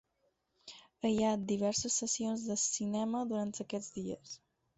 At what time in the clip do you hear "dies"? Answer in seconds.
4.01-4.35